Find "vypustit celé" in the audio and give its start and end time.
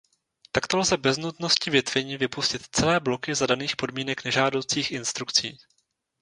2.17-2.99